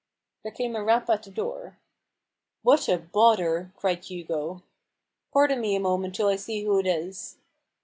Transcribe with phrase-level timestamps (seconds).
[0.41, 1.77] There came a rap at the door."
[2.63, 4.63] What a bother 1" cried Hugo."
[5.31, 7.37] Pardon me a moment till I see who it is."